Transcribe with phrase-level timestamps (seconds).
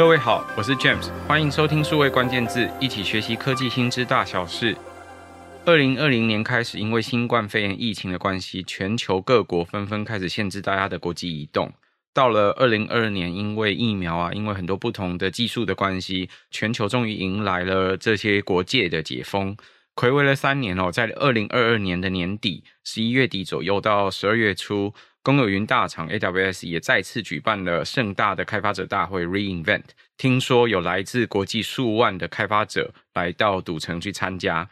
[0.00, 4.74] 各位好，我是 James，欢迎收听数位关键字，一起学习科技新知大小事。
[5.66, 11.70] 二零二零年开始，因为新冠肺炎疫情的关系，全球各国纷纷开始限制大家的国际移动。
[12.14, 19.54] 到了二零二二年，因为疫苗啊，因为很多不同的技术的关系，全球终于迎来了这些国界的解封。
[19.94, 29.84] 睽违了三年哦，在二零二二年的年底，十一月底左右到十二月初，公有云大厂 AWS 也再次举办了盛大的开发者大会 re:Invent。
[30.16, 34.70] 听说有来自国际数万的开发者来到赌城去参加。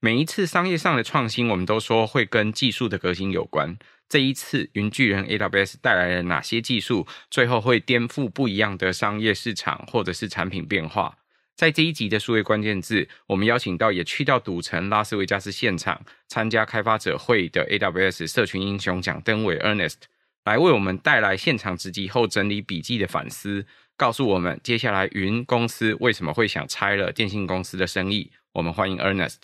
[0.00, 3.76] 每一次商业上的创新，我们都说会跟技术的革新有关。
[4.08, 11.18] 这一次，云巨人 AWS 带来了哪些技术，最后会颠覆不一样的商业市场或者是产品变化？
[11.60, 19.96] 在这一集的数位关键字，我们邀请到也去到赌城拉斯维加斯现场参加开发者会的 AWS 社群英雄蒋登伟 Ernest
[20.46, 28.30] 来为我们带来现场直击后整理笔记的反思，告诉我们接下来云公司为什么会想拆了电信公司的生意。
[28.54, 29.36] 我们欢迎 Ernest。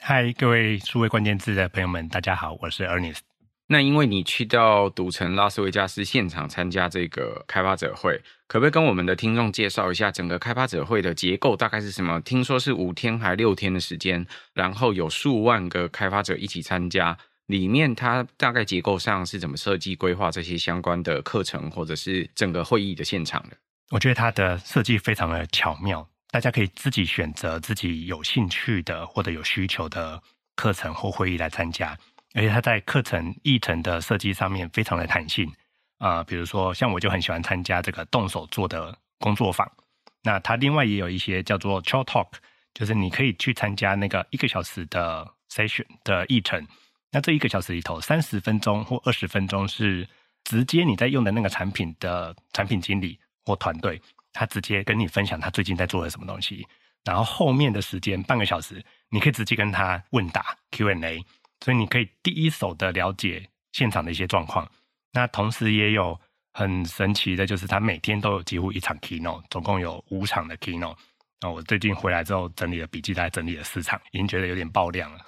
[0.00, 3.33] 嗨，各位数位关键字的朋友们，大家好，我是 Ernest。
[3.66, 12.20] 那因为你去到赌城拉斯维加斯现场参加这个开发者会，可不可以跟我们的听众介绍一下整个开发者会的结构大概是什么？
[12.20, 23.56] 听说是五天还六天的时间，然后有数万个开发者一起参加，里面它大概结构上是怎么设计规划这些相关的课程，或者是整个会议的现场的？
[23.90, 30.22] 我觉得它的设计非常的巧妙，大家可以自己选择自己有兴趣的或者有需求的
[30.54, 31.96] 课程或会议来参加。
[32.34, 35.50] 而且它在课程议程的设计上面非常的弹性
[35.98, 39.70] 啊、比如说像我就很喜欢参加这个动手做的工作坊。
[40.22, 42.28] 那它另外也有一些叫做 Chalk Talk，
[42.74, 46.66] 就是你可以去参加那个一个小时的 session 的议程。
[47.10, 50.06] 那这一个小时里头，三十分钟或二十分钟是
[50.42, 56.66] 直接你在用的那个产品的产品经理或团队，他直接跟你分享他最近在做的什么东西。
[57.04, 61.24] 然后后面的时间半个小时，你可以直接跟他问答 Q&A。
[61.60, 64.70] 所以你可以第一手的了解现场的一些状况，
[65.12, 66.18] 那同时也有
[66.52, 70.96] 很神奇的，就是他每天都有几乎一场 keynote，总共有五场的 keynote。
[71.40, 75.18] 那我最近回来之后整理了笔记，大概整理了四场，已经觉得有点爆量了。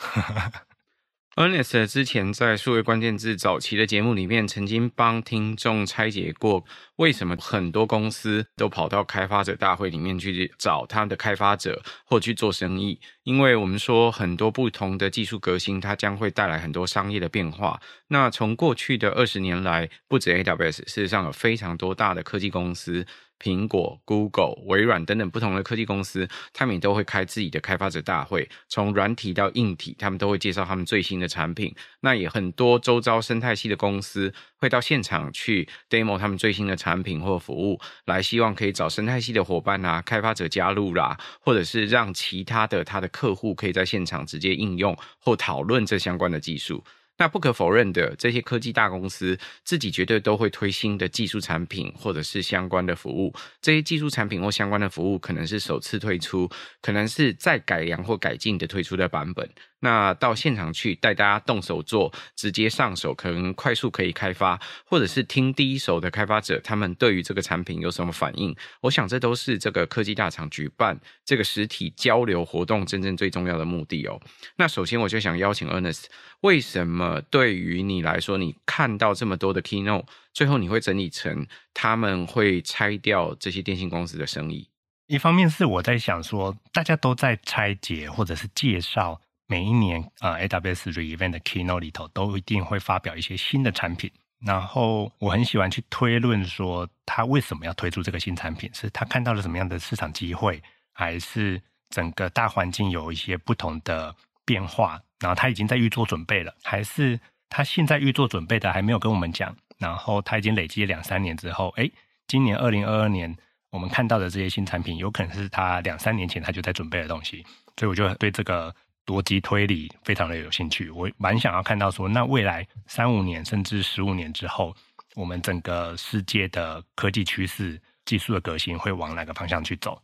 [1.37, 6.65] Ernest 之前在数位关键字早期的节目里面，曾经帮听众拆解过，
[6.97, 12.99] 为什么很多公司都跑到开发者大会里面去找他的开发者或去做生意？
[13.25, 17.79] 因为我们说很多不同的技术革新，它将会带来很多商业的变化。
[18.09, 23.07] 那从过去的二十年来，不止 AWS，事实上有非常多大的科技公司。
[23.39, 31.75] 苹果、Google、微软等等不同的科技公司，他们也都会开自己的开发者大会，从软体到硬体，他们都会介绍他们最新的产品。
[32.01, 46.83] 那也很多周遭生态系的公司会到现场去 demo 他们最新的产品或服务，来希望可以找生态系的伙伴啊、开发者加入啦，或者是让其他的他的客户可以在现场直接应用或讨论这相关的技术。
[47.19, 53.33] 那不可否认的，这些科技大公司自己绝对都会推新的技术产品，或者是相关的服务。
[53.63, 56.49] 这些技术产品或相关的服务，可能是首次推出，
[56.83, 59.49] 可能是再改良或改进的推出的版本。
[59.87, 68.53] 那到现场去带大家动手做，直接上手，可能快速可以开发，或者是听第一手的开发者他们对于这个产品有什么反应。
[68.81, 74.21] 我想这都是这个科技大厂举办这个实体交流活动真正最重要的目的哦。
[74.57, 76.07] 那首先我就想邀请 Ernest，
[76.41, 84.69] 为什么对于你来说，你看到这么多的 Keynote，最后你会整理成他们会拆掉这些电信公司的生意？
[85.07, 89.21] 一方面是我在想说，大家都在拆解或者是介绍。
[89.49, 94.11] 每一年，呃，AWS re:Invent 的 Keynote 里头都一定会发表一些新的产品。
[94.45, 98.69] 然后我很喜欢去推论说，他为什么要推出这个新产品？
[98.75, 100.63] 是他看到了什么样的市场机会，
[100.93, 104.15] 还是整个大环境有一些不同的
[104.45, 105.01] 变化？
[105.21, 107.19] 然后他已经在预做准备了，还是
[107.49, 109.57] 他现在预做准备的还没有跟我们讲？
[109.79, 111.89] 然后他已经累积了两三年之后，哎，
[112.27, 113.35] 今年二零二二年
[113.71, 117.47] 我们看到的这些新产品，有可能是他两三年前他就在准备的东西。
[117.79, 118.75] 所以我就对这个。
[119.07, 124.75] 逻辑推理非常的有兴趣，我蛮想要看到说，那未来三五年甚至十五年之后，
[125.15, 130.03] 我们整个世界的科技趋势、技术的革新会往哪个方向去走？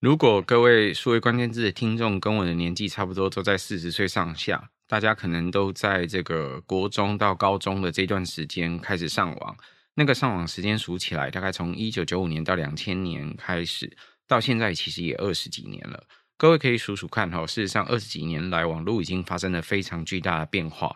[0.00, 9.56] 如果各位数位关键字的听众跟我的年纪差不多，都在四十岁上下，大家可能都在这个国中到高中的这段时间开始上网。
[9.94, 13.96] 那个上网时间数起来，大概从一九九五年到两千年开始，
[14.26, 16.02] 到现在其实也二十几年了。
[16.42, 20.92] 各位可以数数看哈，事实上二十几年来，网络已经发生了非常巨大的变化。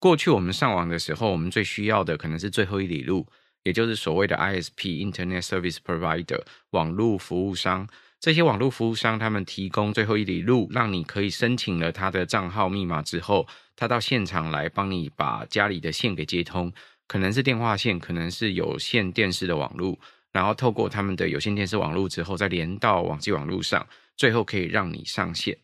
[0.00, 3.24] 过去我们上网的时候，我们最需要的可能是最后一里路，
[3.62, 7.86] 也就是所谓的 ISP（Internet Service Provider） 网络服务商。
[8.18, 13.46] 这些网络服务商他们提供最后一里路，让你可以申请了他的账号密码之后，
[13.76, 16.72] 他到现场来帮你把家里的线给接通，
[17.06, 19.96] 可能是电话线，可能是有线电视的网络，
[20.32, 23.86] 然后透过他们的有线电视网络之后，再连到网际网络上，
[24.18, 25.56] 最后可以让你上线。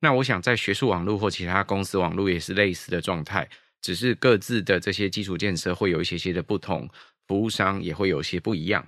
[0.00, 3.48] 那我想，在学术网络或其他公司网络也是类似的状态，
[3.82, 6.88] 只是各自的这些基础建设会有一些些的不同，
[7.26, 8.86] 服务商也会有些不一样。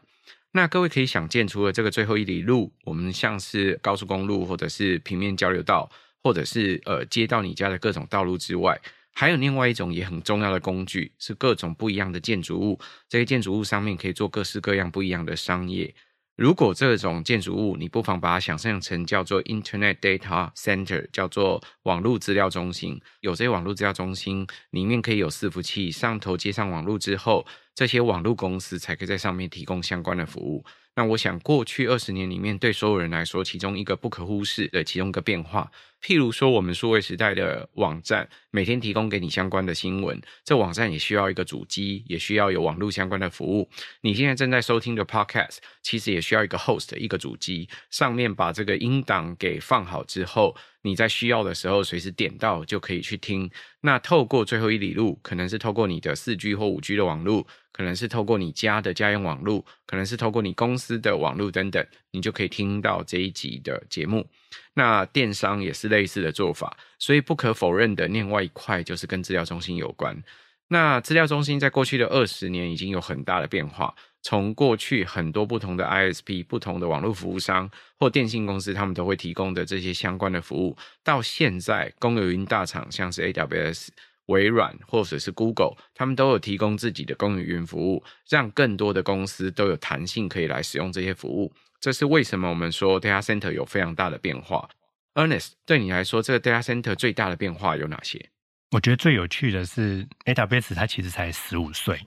[0.52, 5.90] 那各位可以想见，除了这个最后一里路，我们像是高速公路，或者是平面交流道，
[6.22, 8.80] 或者是呃接到你家的各种道路之外，
[9.12, 12.78] 还有另外一种也很重要的工具，是各种不一样的建筑物。
[13.08, 15.94] 这些建筑物上面可以做各式各样不一样的商业。
[16.38, 23.00] 如果这种建筑物，你不妨把它想象成叫做 Internet Data Center，叫做网络资料中心。
[23.22, 27.44] 有这些网络资料中心，里面可以有伺服器，上头接上网络之后，
[27.78, 30.64] 这些网络公司才可以在上面提供相关的服务。
[30.96, 35.70] 那我想，过去二十年里面，对所有人来说，其中一个不可忽视的其中一个变化，
[36.02, 43.70] 譬如说，我们数位时代的网站，每天提供给你相关的新闻，这网站也需要一个主机，也需要有网络相关的服务。
[44.00, 53.50] 你现在正在收听的 Podcast，其实也需要一个 host，一个主机，上面把这个音档给放好之后，你在需要的时候，随时点到就可以去听。
[53.80, 57.46] 那透过最后一里路，可能是透过你的四 G 或五 G 的网络。
[57.70, 64.26] 可能是透过你家的家用网络，可能是透过你公司的网络等等，你就可以听到这一集的节目。
[64.74, 70.20] 那电商也是类似的做法，所以不可否认的另外一块就是跟资料中心有关。
[70.68, 83.88] 那资料中心在过去的二十年已经有很大的变化，从过去很多不同的 ISP、不同的网络服务商或电信公司，他们都会提供的这些相关的服务，到现在公有云大厂像是 AWS。
[84.28, 91.50] 微软或者是 Google，他们都有提供自己的公有云服务，让更多的公司都有弹性可以来使用这些服务。
[91.80, 94.68] 这是为什么我们说 data center 有非常大的变化。
[95.14, 98.28] Ernest，对你来说，这个 data center 最大的变化有哪些？
[98.70, 102.00] 我觉得最有趣的是 AWS，它其实才十五岁。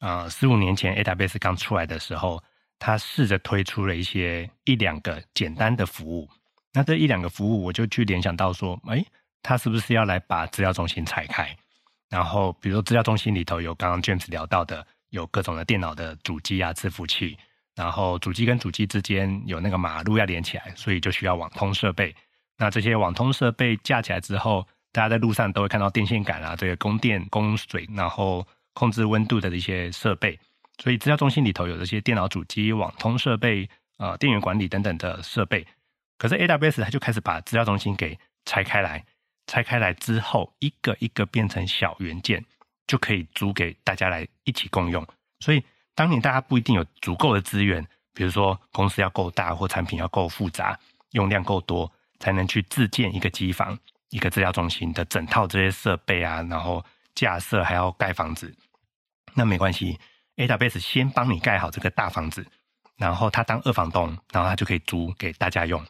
[0.00, 2.42] 呃，十五年前 AWS 刚出来的时候，
[2.78, 6.28] 它试着推出了一些一两个简单的服务。
[6.72, 9.04] 那这一两个服务，我就去联想到说，哎。
[9.44, 11.52] 他是不是要来把资料中心拆开？
[12.08, 17.36] 然后，比如说资料中心里头有刚刚 James 聊到的，有各种的电脑的主机啊、伺服器，
[17.74, 22.14] 然后主机跟主机之间有那个马路要连起来，所以就需要网通设备。
[22.56, 30.38] 那这些网通设备架起来之后，大家在路上都会看到电线杆啊，这个供电、供水，然后控制温度的一些设备。
[30.78, 35.66] 所以资料中心里头有这些电脑主机、网通设备、呃电源管理等等的设备。
[36.18, 39.04] 可是 AWS 它就开始把资料中心给拆开来。
[39.48, 42.44] 拆开来之后，一个一个变成小元件，
[42.86, 45.04] 就可以租给大家来一起共用。
[45.40, 45.62] 所以，
[45.96, 47.84] 当年大家不一定有足够的资源，
[48.14, 50.78] 比如说公司要够大或产品要够复杂，
[51.10, 53.76] 用量够多，才能去自建一个机房、
[54.12, 56.84] 一个资料中心的整套这些设备啊，然后
[57.16, 58.54] 架设还要盖房子。
[59.34, 59.98] 那没关系
[60.36, 62.46] ，AWS 先帮你盖好这个大房子，
[62.96, 65.84] 然后他当二房东，然后他就可以租给大家用。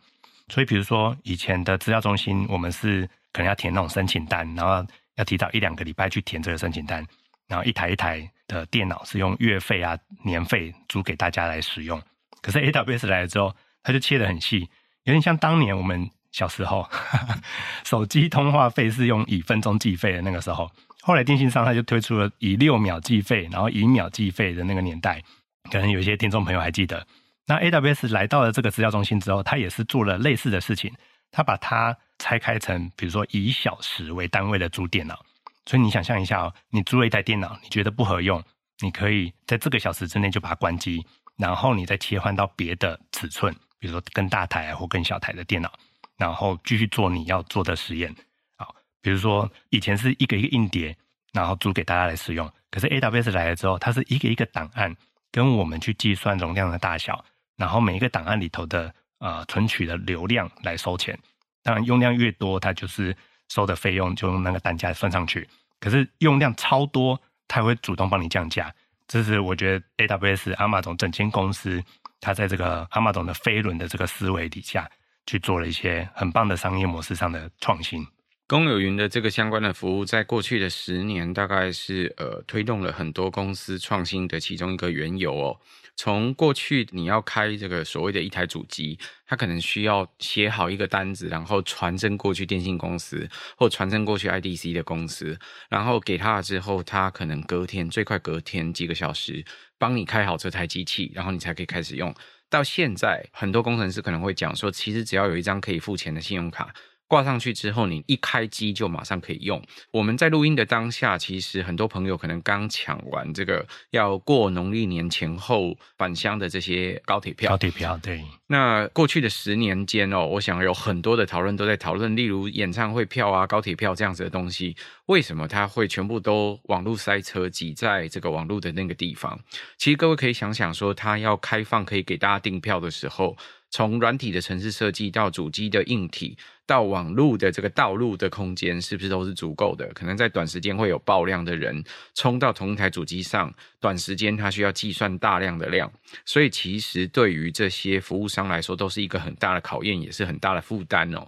[0.49, 3.07] 所以，比如说以前的资料中心，我们是。
[3.35, 7.03] 可能要填那种申请单，然后要提早一两个礼拜去填这个申请单，
[7.49, 11.99] 然后一台一台的电脑是用月费啊、年费租给大家来使用。
[12.43, 14.69] 可是 AWS 来了之后，它就切得很细，
[15.05, 17.39] 有点像当年我们小时候哈哈
[17.84, 20.70] 手机通话费是用以分钟计费的那个时候。
[21.01, 25.22] 后来电信商他就推出了以六秒计费，然后以秒计费的那个年代，
[25.70, 27.06] 可能有些听众朋友还记得。
[27.46, 30.93] 那 AWS 来到了这个资料中心之后，它也是做了类似的事情，
[31.31, 31.96] 它把它。
[32.19, 35.19] 拆开成，比如说以小时为单位的租电脑，
[35.67, 38.41] 所以你想象一下哦，你租了一台电脑，你觉得不合用，
[38.79, 41.05] 你可以在这个小时之内就把它关机，
[41.36, 45.72] 然后你再切换到别的尺寸，比如说更大台或更小台的电脑，
[46.17, 48.15] 然后继续做你要做的实验。
[48.57, 50.97] 好，比如说以前是一个一个硬碟，
[51.33, 54.95] 然后租给大家来使用，可是 AWS 来了之后，它是一个一个档案
[55.31, 57.25] 跟我们去计算容量的大小，
[57.57, 61.19] 然后每一个档案里头的呃存取的流量来收钱。
[61.63, 63.17] 当然，用量越多，它就是
[63.49, 65.49] 收的费用就用那个单价算上去。
[65.79, 68.75] 可是用量超多，它会主动帮你降价。
[69.07, 71.83] 这是我觉得 AWS、阿玛总整间公司，
[72.21, 74.91] 它在这个阿玛总的飞轮的这个思维底下
[75.26, 78.06] 去做了一些很棒的商业模式上的创新。
[78.48, 85.56] 公有云的这个相关的服务，在过去的十年，大概是呃推动了很多公司创新的其中一个缘由哦。
[85.96, 93.26] 从过去你要开这个所谓的一台主机，它可能需要写好一个单子，然后传真过去电信公司，
[93.56, 95.38] 或传真过去 IDC 的公司，
[95.70, 99.43] 然后给他了之后，他可能隔天最快隔天几个小时
[99.79, 102.14] 帮你开好这台机器，然后你才可以开始用。
[102.53, 106.75] 到现在，很多工程师可能会讲说，其实只要有一张可以付钱的信用卡。
[107.13, 109.63] 挂上去之后，你一开机就马上可以用。
[109.91, 117.51] 我们在录音的当下，其实很多朋友可能刚抢完这个要过农历年前后返乡的这些高铁票。
[117.51, 118.25] 高铁票，对。
[118.47, 129.39] 那过去的十年间哦，我想有很多的讨论都在讨论，例如演唱会票啊、高铁票这样子的东西，为什么它会全部都网络塞车挤在这个网络的那个地方？
[129.77, 133.37] 其实各位可以想想说，它要开放可以给大家订票的时候。
[133.72, 136.36] 从软体的城市设计到主机的硬体，
[136.67, 139.88] 到网络的这个道路的空间，是不是都是足够的？
[139.94, 141.82] 可能在短时间会有爆量的人
[142.14, 145.91] 冲到同一台主机上，短时间它需要计算大量的量，
[146.26, 151.26] 所以其实对于这些服务商来说，都是一个很大的考验，也是很大的负担哦。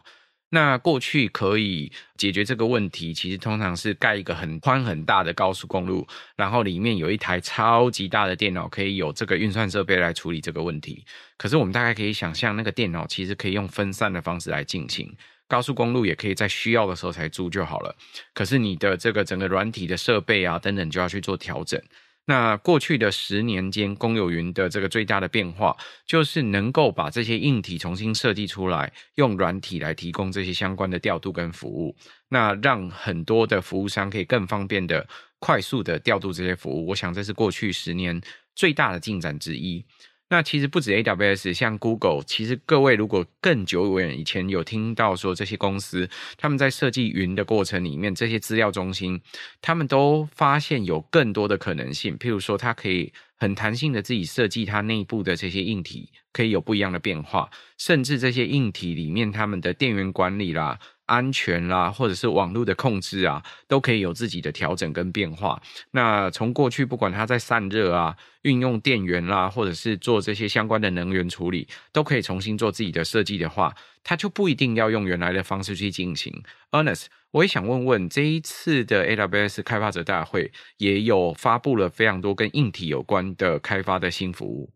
[0.55, 6.07] 那过去可以解决这个问题，其实通常是盖一个很宽很大的高速公路，
[6.37, 11.05] 然后里面有一台超级大的电脑，可以有这个运算设备来处理这个问题。
[11.37, 15.13] 可是我们大概可以想象，那个电脑其实可以用分散的方式来进行，
[15.49, 17.97] 高速公路也可以在需要的时候才租就好了。
[18.33, 21.83] 可是你的这个整个软体的设备啊等等，就要去做调整。
[22.27, 25.77] 那过去的十年间，公有云的这个最大的变化，
[26.07, 31.95] 就是能够把这些硬体重新设计出来，用软体来提供这些相关的调度跟服务，
[32.31, 35.07] 那让很多的服务商可以更方便的、
[35.39, 36.87] 快速的调度这些服务。
[36.87, 38.19] 我想这是过去十年
[38.55, 39.85] 最大的进展之一。
[40.31, 49.21] 那其实不止 AWS，像 Google，其实各位如果更久远以前有听到说这些公司他们在设计云的过程里面，这些资料中心，
[49.61, 52.19] 他们都发现有更多的可能性。
[52.19, 60.79] 譬如说，它可以很弹性的自己设计它内部的这些硬体，可以有不一样的变化，甚至这些硬体里面他们的电源管理啦。
[61.07, 65.61] 安全啦，或者是网络的控制啊，都可以有自己的调整跟变化。
[65.91, 76.43] 那从过去不管它在散热啊、运用电源啦，或者是做这些相关的能源处理，都可以重新做自己的设计的话，它就不一定要用原来的方式去进行。
[76.71, 84.71] Ernest，我也想问问，这一次的 AWS 开发者大会也有发布了非常多跟硬体有关的开发的新服务。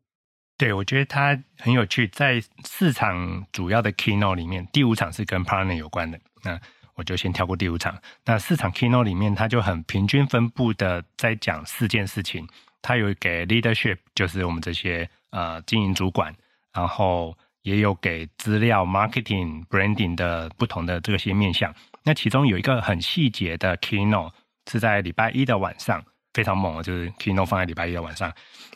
[0.59, 2.09] 对，我觉得它很有趣。
[2.09, 6.19] 在四场主要的 keynote 里面，第五场是跟 partner 有关的。
[6.43, 6.61] 那
[6.97, 7.97] 我就先跳过第五场。
[8.25, 12.45] 那四场 keynote 里面，它就很平均分布的在讲四件事情。
[12.83, 16.35] 它有给 leadership，就是我们这些呃经营主管，
[16.73, 21.73] 然后也有给资料 marketing、branding 的不同的这些面向。
[22.03, 24.33] 那其中有一个很细节的 keynote
[24.69, 28.29] 是在礼拜一的晚上，非常猛，就是 keynote 放在礼拜一的晚上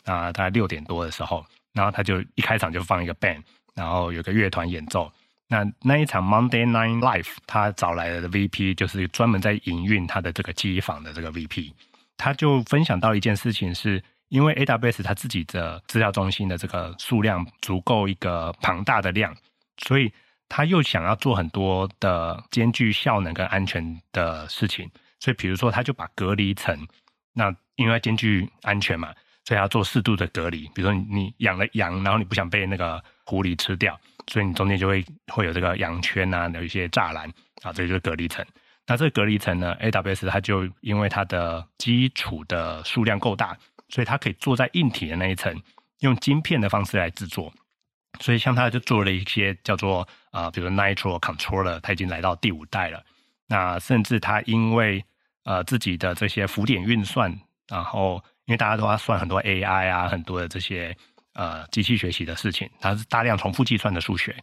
[0.05, 1.45] 啊、大概六点多的时候。
[1.73, 3.41] 然后他就一开场就放一个 band，
[3.73, 5.11] 然后有个乐团演奏。
[5.47, 11.71] 那那一场 Monday Night Live，他找来的 VP 就是专门在营运他的这个机房的这个 VP，
[12.17, 19.35] 他就分享到一件事情是，因为 AWS 他自己的资料中心的这个数量足够一个庞大的量，
[19.77, 20.11] 所以
[20.49, 24.89] 他又想要做很多的兼具效能跟安全的事情，
[25.19, 26.87] 所以比如说他就把隔离层，
[27.33, 29.13] 那因为兼具安全嘛。
[29.45, 37.29] 所以要做适度的隔离，比如说你养了羊，然后你不想被那个狐狸吃掉，所以你中间就会会有这个羊圈啊，有一些栅栏
[37.61, 38.45] 啊，这就是隔离层。
[38.85, 43.57] 那这个隔离层呢，AWS 它就因为它的基础的数量够大，
[43.89, 45.61] 所以它可以做在硬体的那一层，
[45.99, 47.53] 用晶片的方式来制作。
[48.19, 53.03] 所以像它就做了一些叫做啊、比如说 Nitro Controller，它已经来到第五代了。
[53.47, 55.03] 那甚至它因为
[55.43, 57.33] 呃自己的这些浮点运算，
[57.67, 60.95] 然后因为大家都要算很多 AI 啊，很多的这些
[61.33, 64.35] 呃机器学习的事情，它是大量重复计算的数学，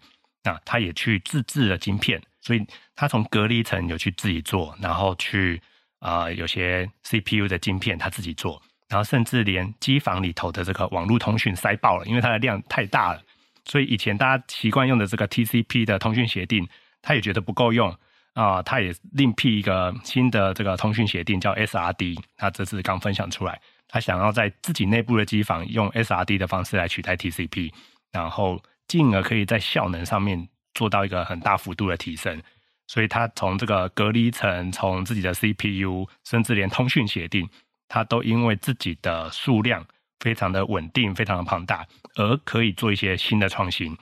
[0.43, 2.67] 那他也去自制了晶片，所以
[2.97, 5.61] 他从隔离层有去自己做，然后去
[5.99, 13.23] 啊、有些 CPU 的晶片他自己做，然后甚至连机房里头的这个网络通讯塞爆了，因为它的量太大了，
[13.67, 16.67] 所以以前大家习惯用的这个 TCP 的通讯协定，
[17.03, 17.95] 他也觉得不够用
[18.33, 23.61] 啊，他、也另辟一个新的这个通讯协定叫 SRD，他这次刚分享出来。
[23.93, 27.73] 他想要在自己内部的机房用 SRD 的方式来取代 TCP，
[28.13, 32.41] 然后进而可以在效能上面做到一个很大幅度的提升。
[32.87, 37.49] 所以，他从这个隔离层，从自己的 CPU，甚至连通讯协定，
[37.89, 39.85] 他都因为自己的数量
[40.21, 43.97] 非常的稳定、非常的庞大，而可以做一些新的创新。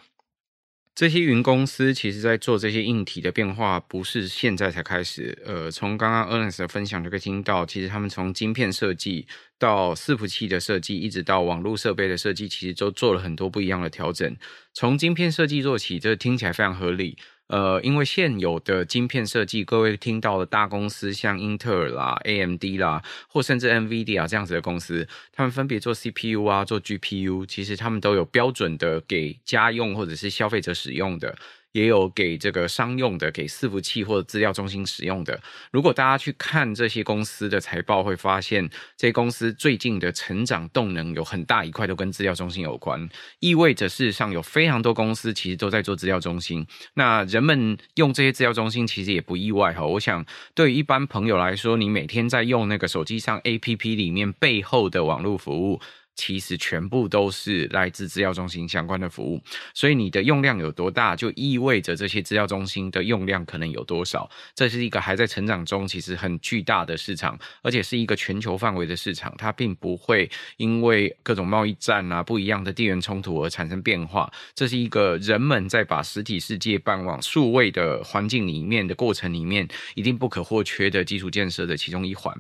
[0.98, 5.38] 这些云公司其实在做这些硬体的变化，不是现在才开始。
[5.46, 9.24] 呃，从刚刚 Ernest 的分享就可以听到，其实他们从晶片设计
[9.60, 14.36] 到伺服器的设计，一直到网络设备的设计，其实都做了很多不一样的调整。
[14.74, 17.16] 从晶片设计做起，这听起来非常合理。
[17.48, 31.36] 呃，因为现有的晶片设计，各位听到的大公司像英特尔啦、AMD 啦，或甚至 NVIDIA 这样子的公司，他们分别做 CPU 啊、做 GPU，其实他们都有标准的给家用或者是消费者使用的。
[31.78, 35.40] 也有给这个商用的，给伺服器或者资料中心使用的。
[35.70, 43.08] 如果大家去看这些公司的财报，会发现这些公司最近的成长动能有很大一块都跟资料中心有关，
[43.38, 46.66] 意味着事实上有非常多公司其实都在做资料中心。
[46.94, 49.86] 那人们用这些资料中心其实也不意外哈。
[49.86, 55.80] 我想对于一般朋友来说，你每天在用那个手机上 APP 里面背后的网络服务。
[56.18, 59.40] 其实全部都是来自资料中心相关的服务，
[59.72, 64.28] 所以你的用量有多大，就意味着这些资料中心的用量可能有多少。
[64.52, 74.28] 这是一个还在成长中，其实很巨大的市场，而且是一个全球范围的市场，它并不会因为各种贸易战啊、不一样的地缘冲突而产生变化。
[74.56, 82.36] 这是一个人们在把实体世界搬往数位的环境里面的过程里面，一定不可或缺的基础建设的其中一环。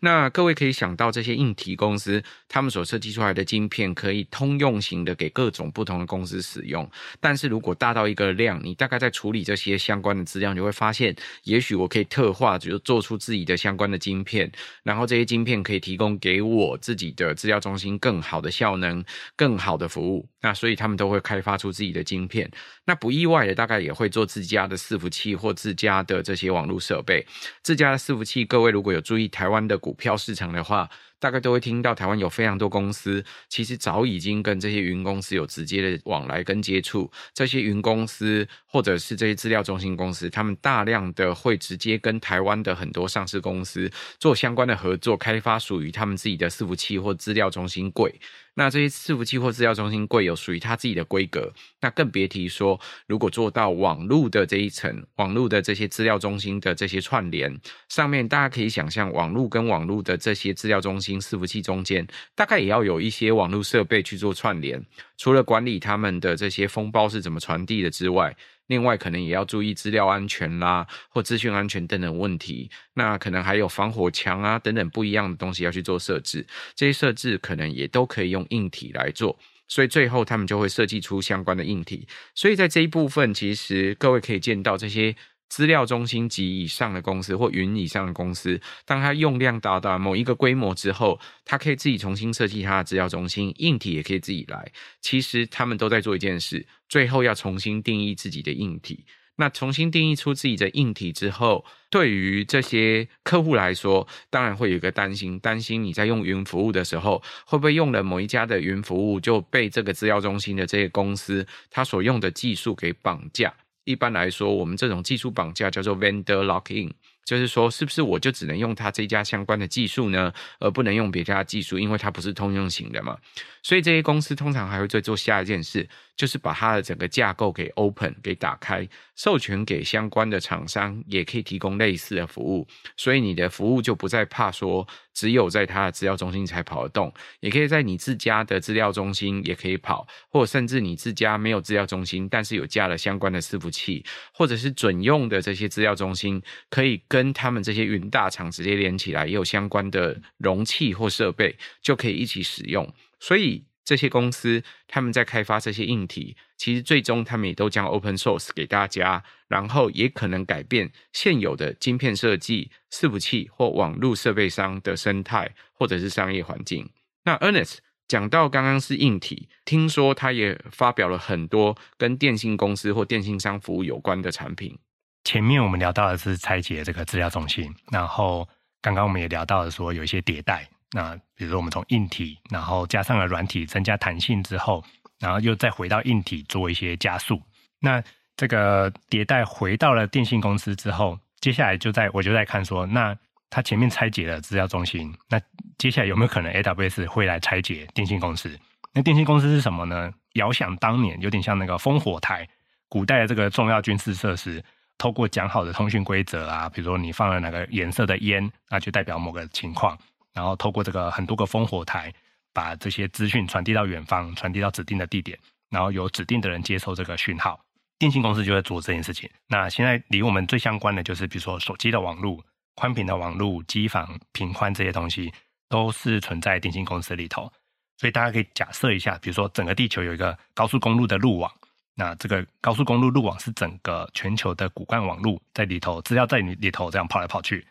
[0.00, 11.14] 那各位可以想到，这些硬体公司他们所设计出出来的晶片可以通用型的给各种不同的公司使用，但是如果大到一个量，你大概在处理这些相关的资料，你会发现，
[11.44, 14.50] 也许我可以特化，就做出自己的相关的晶片，
[14.82, 19.04] 然后这些晶片可以提供给我自己的资料中心更好的效能、
[19.36, 20.28] 更好的服务。
[20.40, 22.50] 那所以他们都会开发出自己的晶片。
[22.84, 27.24] 那不意外的，大概也会做自家的伺服器或自家的这些网络设备。
[27.62, 30.90] 自家的伺服器，各位如果有注意台湾的股票市场的话，
[31.22, 37.08] 大概都会听到台湾有非常多公司，其实早已经跟这些云公司有直接的往来跟接触。
[37.32, 43.88] 这些云公司或者是这些资料中心公司，他们大量的会直接跟台湾的很多上市公司
[44.18, 48.12] 做相关的合作，开发属于他们自己的伺服器或资料中心柜。
[48.54, 64.84] 那这些伺服器或资料中心柜有属于它自己的规格，那更别提说，如果做到网络的这一层，网络的这些资料中心的这些串联上面，大家可以想象，网络跟网络的这些资料中心伺服器中间，大概也要有一些网络设备去做串联，
[65.16, 68.36] 除了管理他们的这些封包是怎么传递的之外。
[68.72, 72.70] 另外，可能也要注意资料安全啦，或资讯安全等等问题。
[72.94, 76.46] 那可能还有防火墙啊等等不一样的东西要去做设置。
[76.74, 82.08] 这些设置可能也都可以用硬体来做，所以最后他们就会设计出相关的硬体。
[82.34, 85.14] 所以在这一部分，其实各位可以见到这些。
[85.52, 94.72] 资料中心级以上的公司或云以上的公司，当它用量达到某一个规模之后，它可以自己重新设计它的资料中心，硬体也可以自己来。
[95.02, 99.04] 其实他们都在做一件事，最后要重新定义自己的硬体。
[99.36, 113.52] 那重新定义出自己的硬体之后，对于这些客户来说，当然会有一个担心：担心你在用云服务的时候，会不会用了某一家的云服务就被这个资料中心的这些公司它所用的技术给绑架？
[113.84, 116.92] 一般来说，我们这种技术绑架叫做 vendor lock-in，
[117.24, 123.16] 就是说，是不是我就只能用它这家相关的技术呢，而不能用别家的技术，因为它不是通用型的嘛？
[123.62, 125.88] 所以这些公司通常还会再做下一件事。
[126.14, 132.68] 就是把它的整个架构给 open 给打开，授权给相关的厂商，也可以提供类似的服务。
[132.98, 152.92] 所以你的服务就不再怕说只有在它的资料中心才跑得动，也可以在你自家的资料中心也可以跑，或甚至你自家没有资料中心，但是有加了相关的伺服器，或者是准用的这些资料中心，可以跟他们这些云大厂直接连起来，也有相关的容器或设备，就可以一起使用。
[153.18, 153.64] 所以。
[153.84, 166.90] 这些公司他们在开发这些硬体，其实最终他们也都将 open source 给大家，然后也可能改变现有的晶片设计、伺服器或网络设备商的生态或者是商业环境。
[167.24, 174.78] 那 Ernest 讲到刚刚是硬体，听说他也发表了很多跟电信公司或电信商服务有关的产品。
[175.24, 178.48] 前面我们聊到的是拆解这个资料中心，然后
[178.80, 180.68] 刚刚我们也聊到了说有一些迭代。
[180.92, 184.84] 那比如说，我们从硬体，然后加上了软体，增加弹性之后，
[185.18, 187.42] 然后又再回到硬体做一些加速。
[187.80, 188.02] 那
[188.36, 193.16] 这个迭代回到了电信公司之后，接下来就在我就在看说，那
[193.50, 195.40] 它前面拆解了资料中心，那
[195.78, 198.58] 接下来有没有可能 AWS 会来拆解电信公司？
[198.92, 200.12] 那电信公司是什么呢？
[200.34, 202.46] 遥想当年，有点像那个烽火台，
[202.88, 204.62] 古代的这个重要军事设施，
[204.98, 209.98] 透过讲好的通讯规则啊，比如说你放了哪个颜色的烟，那就代表某个情况。
[210.32, 212.12] 然后透过这个很多个烽火台，
[212.52, 215.38] 把这些资讯传递到远方，传递到指定的地点，
[215.70, 217.60] 然后由指定的人接收这个讯号。
[217.98, 219.30] 电信公司就在做这件事情。
[219.46, 225.32] 那现在离我们最相关的就是，比如说手机的网络、宽频的网络、机房、频宽这些东西，
[225.68, 227.52] 都是存在电信公司里头。
[227.98, 231.52] 所以大家可以假设一下，比如说整个地球有一个高速公路的路网，
[231.94, 237.64] 那这个高速公路路网是整个全球的骨干网络，在里头资料在里里头这样跑来跑去。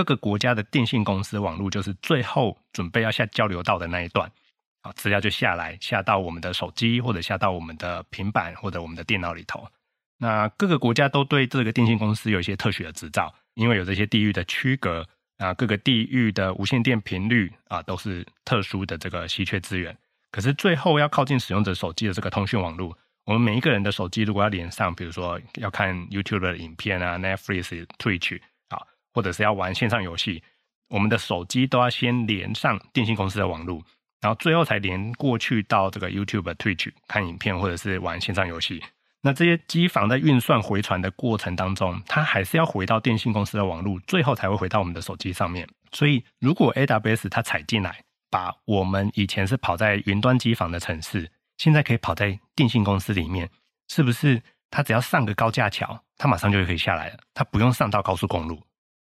[0.00, 4.30] 各个国家的电信公司网络就是最后准备要下交流道的那一段。
[4.80, 9.68] 啊，资料就下来，下到我们的手机，或者下到我们的平板，或者我们的电脑里头。
[10.16, 19.94] 那各个国家都对这个电信公司有一些特许的执照，因为有这些地域的区隔啊，各个地域的无线电频率啊，都是特殊的这个稀缺资源。
[20.30, 28.40] 可是最后要靠近使用者手机的这个通讯网络，我们每一个人的手机如果要连上，比如说要看 YouTube 的影片啊，Netflix、Twitch，
[29.12, 30.42] 或者是要玩线上游戏，
[30.88, 33.82] 我们的手机都要先连上电信公司的网络。
[34.20, 38.82] 然后最后才连过去到这个 YouTube、Twitch 看影片，或者是玩线上游戏。
[39.22, 45.66] 那这些机房在运算回传的过程当中，它还是要回到电信公司的网络，最后才会回到我们的手机上面。
[45.92, 53.48] 所以，如果 AWS 它踩进来，把我们以前是跑在云端机房的城市，现在可以跑在电信公司里面，
[53.88, 54.42] 是不是？
[54.70, 58.62] 它只要上个高架桥，它马上就可以下来了，它不用上到高速公路，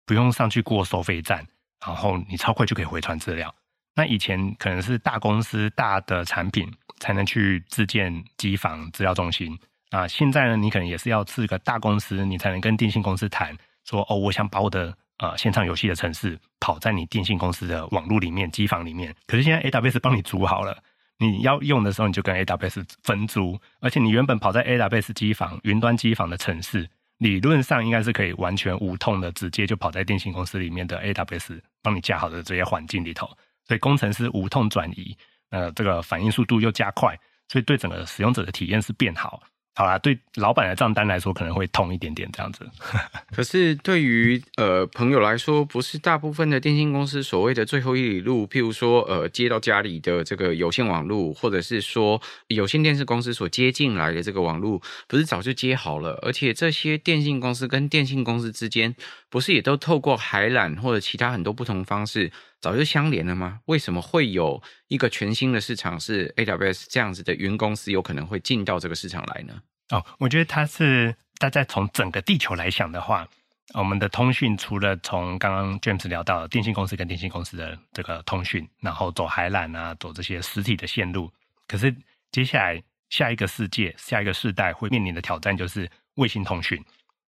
[0.07, 1.47] 不用上去过收费站，
[1.85, 3.55] 然后你超快就可以回传资料。
[3.97, 9.57] 那以前可能是大公司大的产品才能去自建机房资料中心
[9.91, 19.15] 啊，现在呢，你可能也是要是个大公司，你才能跟电信公司谈说哦，我想把我的呃线上游戏的程式跑在你电信公司的网络里面机房里面。
[19.29, 20.77] 可是现在 AWS 帮你组好了，
[21.19, 26.89] 你要用的时候你就跟 AWS 分租，而且你原本跑在 AWS 机房云端机房的程式，
[27.25, 33.27] 理论上应该是可以完全无痛的直接就跑在电信公司里面的 AWS 帮你架好的这些环境里头。
[33.67, 35.17] 所以工程师无痛转移，
[35.49, 39.43] 呃，这个反应速度又加快，所以对整个使用者的体验是变好。
[39.77, 42.65] 好啦，对老板的账单来说可能会痛一点点这样子。
[43.35, 56.19] 可是对于呃朋友来说，不是大部分的电信公司所谓的最后一里路，譬如说呃接到家里的这个有线网络，或者是说有线电视公司所接进来的这个网络，不是早就接好了？
[56.23, 58.95] 而且这些电信公司跟电信公司之间，
[59.29, 63.61] 不是也都透过海缆或者其他很多不同方式早就相连了吗？
[63.67, 69.61] 为什么会有一个全新的市场是 AWS 这样子的云公司有可能会进到这个市场来呢？
[69.91, 73.29] 哦，我觉得它是大家从整个地球来想的话，
[73.75, 81.31] 我们的通讯除了从刚刚 James 聊到电信公司跟电信公司的这个通讯，然后走海缆啊，走这些实体的线路，
[81.69, 81.95] 可是
[82.33, 86.83] 接下来下一个世界、下一个世代会面临的挑战就是卫星通讯。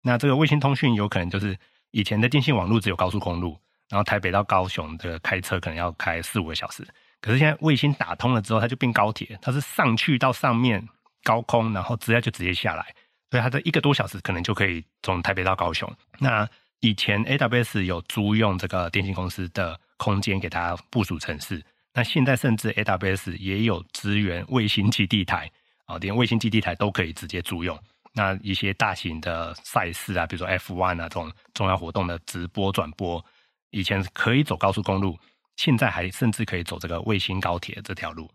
[0.04, 1.58] 那这个卫星通讯有可能就是
[1.92, 3.58] 以前的电信网络只有高速公路，
[3.94, 6.84] 然后台北到高雄这个开车可能要开四五个小时，
[7.22, 10.84] 可是现在卫星打通了之后，它就变高铁，它是上去到上面。
[11.26, 12.84] 高空，然后直接就直接下来，
[13.32, 15.90] 所以它这一个多小时可能就可以从台北到高雄。
[16.20, 16.46] 那
[16.82, 25.50] 以前 AWS 有租用这个电信公司的空间给它部署城市，那现在甚至 AWS 也有支援卫星基地台
[25.86, 27.80] 啊，连卫星基地台都可以直接租用。
[28.12, 33.24] 那一些大型的赛事啊，比如说 F1 啊这种重要活动的直播转播，
[33.74, 35.20] 以前可以走高速公路，
[35.58, 38.32] 现在还甚至可以走这个卫星高铁这条路。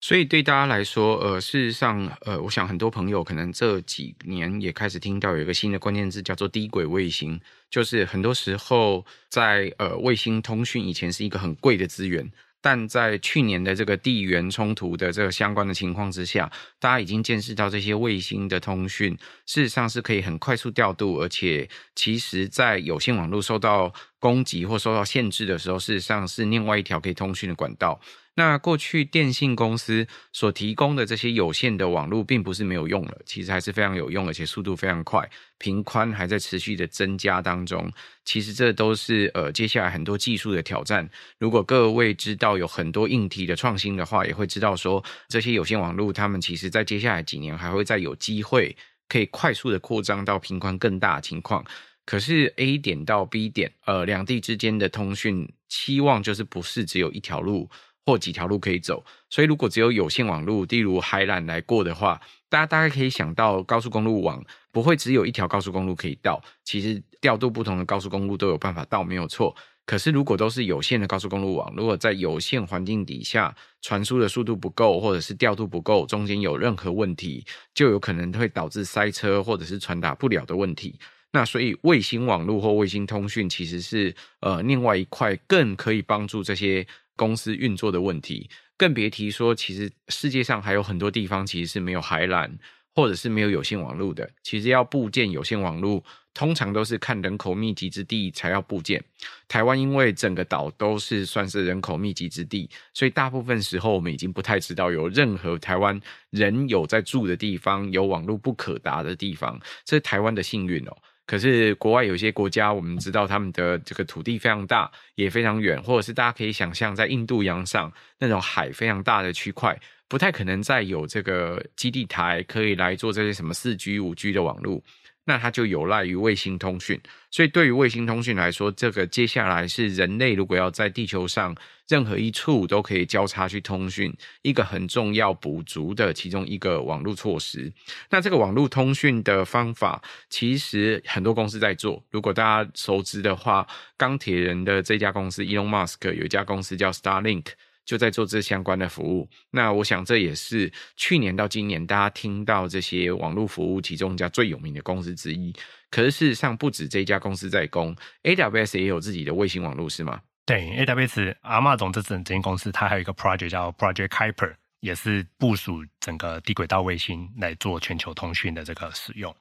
[0.00, 7.40] 所以对大家来说，呃，事实上，呃，我想很多朋友可能这几年也开始听到有一个新的关键字，叫做低轨卫星。
[7.70, 12.30] 就是很多时候在呃卫星通讯以前是一个很贵的资源，
[12.64, 16.50] 但在去年的这个地缘冲突的这个相关的情况之下，
[16.80, 28.00] 大家已经见识到这些卫星的通讯事实上是可以很快速调度，而且其实在有线网络受到攻击或受到限制的时候，事实上是另外一条可以通讯的管道。
[28.36, 37.88] 那过去电信公司所提供的这些有线的网络，并不是没有用了，其实还是非常有用，而且速度非常快，频宽还在持续的增加当中。
[38.24, 41.08] 其实这都是呃接下来很多技术的挑战。
[41.38, 48.76] 如果各位知道有很多硬体的创新的话，也会知道说这些有线网络，他们其实在接下来几年还会再有机会
[49.08, 51.64] 可以快速的扩张到频宽更大的情况。
[52.04, 57.70] 可是 A 点到 B 点，呃，两地之间的通讯期望就是不是只有一条路。
[58.06, 69.54] 或几条路可以走，所以如果只有有线网络，例如海缆来过的话，大家大概可以想到高速公路网不会只有一条高速公路可以到，其实调度不同的高速公路都有办法到，没有错。
[69.86, 80.98] 可是如果都是有线的高速公路网，如果在有线环境底下传输的速度不够，或者是调度不够，中间有任何问题，就有可能会导致塞车或者是传达不了的问题。
[81.32, 86.86] 那所以卫星网络或卫星通讯其实是呃另外一块更可以帮助这些。
[87.16, 92.50] 公司运作的问题，更别提说，其实世界上还有很多地方其实是没有海缆，
[92.94, 99.02] 或者是没有有线网络的，其实要布建有线网络，通常都是看人口密集之地才要布建。
[99.46, 106.00] 台湾因为整个岛都是算是人口密集之地，所以大部分时候我们已经不太知道有任何台湾
[106.30, 110.96] 人有在住的地方有网络不可达的地方，这是台湾的幸运哦。
[111.26, 119.78] 可是国外有些国家，我们知道他们的这个土地非常大，也非常远，或者是大家可以想象在印度洋上那种海非常大的区块。
[120.06, 124.80] 不太可能再有这个基地台可以来做这些什么四 G、五 G 的网络，
[125.24, 127.00] 那它就有赖于卫星通讯。
[127.30, 131.54] 所以对于卫星通讯来说，这个接下来是人类如果要在地球上
[131.88, 137.72] 任何一处都可以交叉去通讯，一个很重要补足的其中一个网络措施。
[138.10, 142.02] 那这个网络通讯的方法，其实很多公司在做。
[142.10, 147.46] 如果大家熟知的话，钢铁人的这家公司 Elon Musk 有一家公司叫 Starlink。
[147.84, 155.52] 就在做这相关的服务，那我想这也是去年到今年大家听到这些网络服务其中一家最有名的公司之一。
[155.90, 160.20] 可是事实上，不止这一家公司在攻，AWS 也有自己的卫星网络，是吗？
[160.46, 169.34] 对，AWS 阿玛总这整间公司，它还有一个 project 叫 Project Kuiper，也是部署整个低轨道卫星来做全球通讯的这个使用。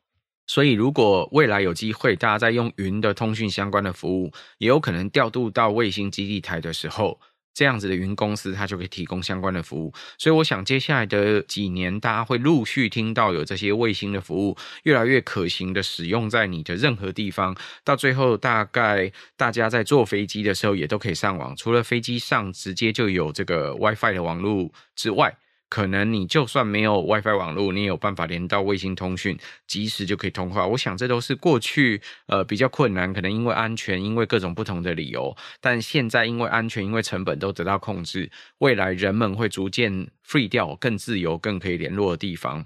[0.45, 7.19] 所以，如果未来有机会，大家在用云的通讯相关的服务，也有可能调度到卫星基地台的时候。
[7.53, 9.93] 这样子的云公司，它就可以提供相关的服务。
[10.17, 17.55] 所以，我想接下来的几年，大家会陆续听到有这些卫星的服务越来越可行的使用在你的任何地方。
[17.83, 25.35] 到最后，大概大家在坐飞机的时候也都可以上网，除了飞机上直接就有这个 WiFi 的网络之外。
[25.73, 30.67] 可能你就算没有 WiFi 网络，你也有办法连到卫星通讯，即时就可以通话。
[30.67, 35.36] 我想这都是过去呃比较困难，可能因为安全，因为各种不同的理由。
[35.59, 42.63] 但现在因为安全，因为成本都得到控制，未来人们会逐渐 free 掉更自由、更可以联络的地方。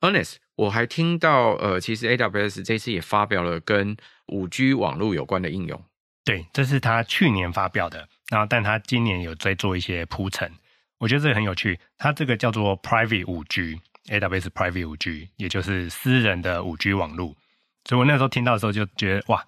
[0.00, 5.80] Ernest，我还听到呃，其实 AWS 这次也发表了跟五 G 网络有关的应用。
[6.24, 10.50] 对，这是他去年发表的，然后但他今年有在做一些铺陈。
[10.98, 17.36] 我觉得这个很有趣，它这个叫做 Private 5G，AWS Private 5G，也就是私人的 5G 网络。
[17.84, 19.42] 所以我那时候听到的时候就觉得哇，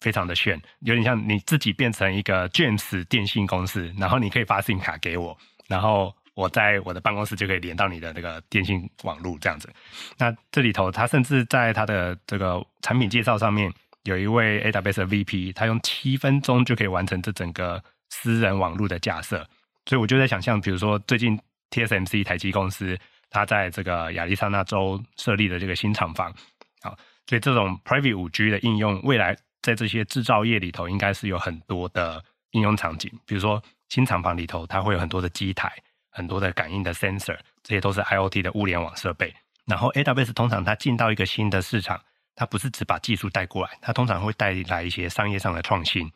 [0.00, 5.38] 非常的炫，有点像你自己变成一个 James 电信公司，然后你可以发 SIM 卡给我，
[5.68, 9.72] 然后我在我的办公室就可以连到你的那个电信网络这样子。
[10.18, 19.48] 那这里头，他甚至在他的这个产品介绍上面，有一位 AWS 的 VP，他用七分钟就可以完成这整个私人网络的架设。
[19.86, 22.98] 所以我就在想象，比如说最近 TSMC 台积公司，
[23.30, 26.34] 它在这个亚利桑那州设立的这个新厂房，
[26.82, 26.96] 好，
[27.26, 33.08] 所以这种 Private 5G 的应用，未来在这些制造业里头，应该是有很多的应用场景。
[33.26, 35.72] 比如说新厂房里头，它会有很多的机台，
[36.10, 39.32] 很多的感应的 sensor，这些都是 IoT 的物联网设备。
[39.66, 42.00] 然后 AWS 通常它进到一个新的市场，
[42.34, 46.10] 它不是只把技术带过来，它通常会带来一些商业上的创新。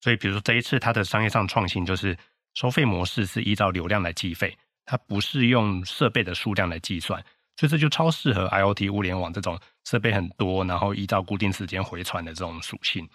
[0.00, 2.16] 所以比如说这一次它的商业上创新就是。
[2.54, 7.22] 收费模式是依照流量来计费，它不是用设备的数量来计算，
[7.56, 13.08] 所以这就超适合 IoT 物联网这种设备很多，然后依照固定时间回传的这种属性。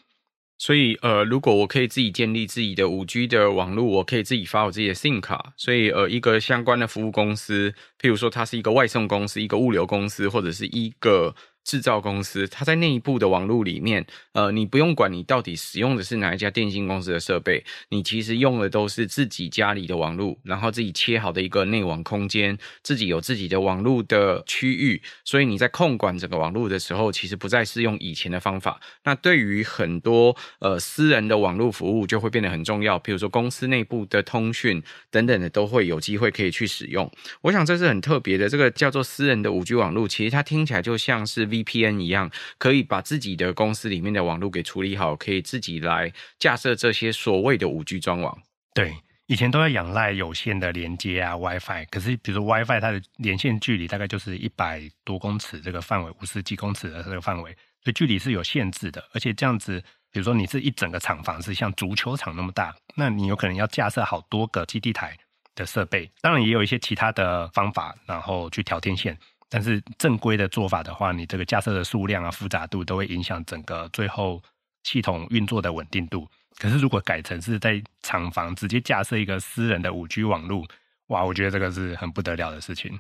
[0.58, 5.54] 所以，呃，如果我可以自己建立自己的五 G 的网络，我可以自己发我自己的 SIM 卡。
[5.58, 11.36] 所以，呃，一个相关的服务公司，譬如说它是一个外送公司、一个物流公司，或者是一个。
[11.63, 28.82] 制造公司，它在内部的网络里面，呃，你不用管你到底使用的是哪一家电信公司的设备，你其实用的都是自己家里的网络，然后自己切好的一个内网空间，自己有自己的网络的区域，所以你在控管整个网络的时候，其实不再是用以前的方法。
[29.06, 37.10] 那对于很多呃私人的网络服务，就会变得很重要，比如说公司内部的通讯等等的，都会有机会可以去使用。
[37.41, 41.53] 我想这是很特别的，这个叫做私人的五 G 网络，其实它听起来就像是。
[41.54, 48.36] VPN 一样，可以把自己的公司里面的网络给处理好，可以自己来架设这些所谓的五 G 专网。
[48.74, 48.96] 对，
[49.28, 51.86] 以前都要仰赖有线的连接啊，WiFi。
[51.92, 57.52] 可是，比如说 WiFi，它的连线距离大概就是一百多公尺这个范围，五十几公尺的这个范围，
[57.84, 59.04] 所以距离是有限制的。
[59.13, 59.80] 而且这样子，
[60.12, 65.16] 比如说你是一整个厂房是像足球场那么大，那你有可能要架设好多个基地台
[65.54, 66.10] 的设备。
[66.20, 69.16] 当然，也有一些其他的方法，然后去调天线。
[69.56, 74.42] 但是正规的做法的话，你这个架设的数量啊、复杂度都会影响整个最后
[74.82, 76.28] 系统运作的稳定度。
[76.58, 80.66] 可是如果改成是在厂房直接架设一个私人的五 G 网络，
[81.10, 83.00] 哇，我觉得这个是很不得了的事情。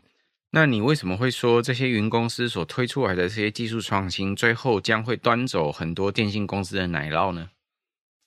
[0.51, 7.49] 那你为什么会说这些云公司所推出来的这些技术创新，最后将会端走很多电信公司的奶酪呢？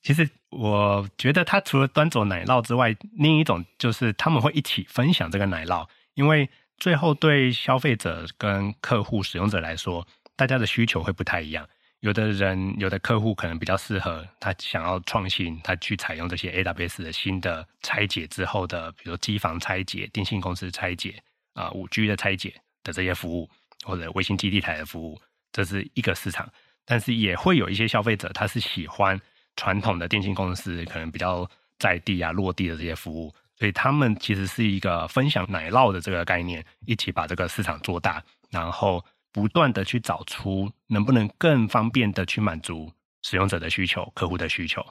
[0.02, 6.50] 其实我觉得它除了端走奶酪之外，另一种就是他们会一起分享这个奶酪，因为。
[6.76, 11.66] 最后对消费者跟客户使用者来说，大家的需求会不太一样。
[12.00, 21.20] 有的人，有的客户可能比较适合他想要创新，他去采用这些 AWS 的新的拆解之后的，比如机房拆解、电信公司拆解
[21.54, 23.50] 啊、五 G 的拆解的这些服务，
[23.84, 25.18] 或者卫星基地台的服务，
[25.50, 26.48] 这是一个市场。
[26.84, 29.20] 但是也会有一些消费者，他是喜欢
[29.56, 39.04] 传统的电信公司，可能比较在地啊、落地的这些服务，所以他们其实是一个分享奶酪的这个概念，一起把这个市场做大，然后。
[39.32, 42.90] 不断的去找出能不能更方便的去满足
[43.20, 44.82] 使用者的需求、客户的需求。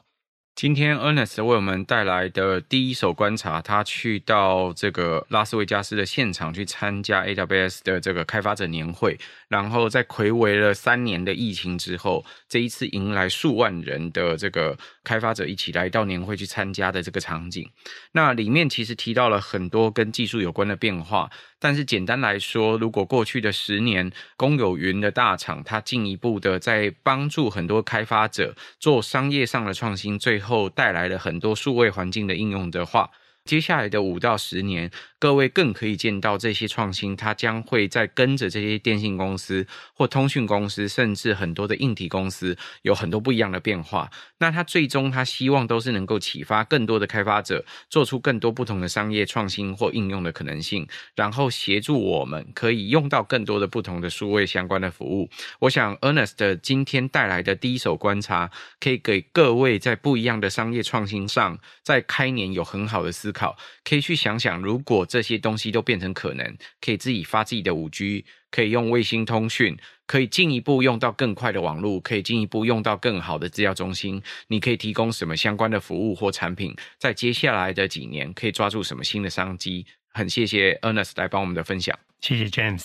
[0.56, 17.70] 今天 Ernest 为我们带来的第一手观察，他去到这个拉斯维加斯的现场去参加 AWS 的这个开发者年会，然后在睽违了三年的疫情之后，这一次迎来数万人的这个开发者一起来到年会去参加的这个场景。
[18.12, 21.30] 那里面其实提到了很多跟技术有关的变化。
[21.58, 33.10] 但是简单来说，如果过去的十年，公有云的大厂，它进一步的在帮助很多开发者做商业上的创新，最后带来了很多数位环境的应用的话。
[33.46, 44.10] 接下来的五到十年，各位更可以见到这些创新，它将会在跟着这些电信公司或通讯公司，甚至很多的硬体公司，有很多不一样的变化。
[44.38, 55.30] 那它最终，它希望都是能够启发更多的开发者，做出更多不同的商业创新或应用的可能性，然后协助我们可以用到更多的不同的数位相关的服务。
[55.60, 63.32] 我想，Ernest 今天带来的第一手观察，可以给各位在不一样的商业创新上，在开年有很好的思。
[63.36, 74.22] 考可以去想想，如果这些东西都变成可能，可以自己发自己的五 G，可以用卫星通讯，可以进一步用到更快的网络，可以进一步用到更好的资料中心。
[74.48, 76.74] 你可以提供什么相关的服务或产品？
[76.98, 79.84] 在接下来的几年，可以抓住什么新的商机？
[80.14, 82.84] 很谢谢 Ernest 来帮我们的分享，谢谢 James，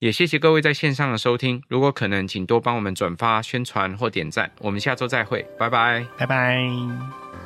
[0.00, 1.62] 也谢谢各位在线上的收听。
[1.68, 4.50] 如果可能，请多帮我们转发、宣传或点赞。
[4.58, 7.41] 我们下周再会，拜拜，拜拜。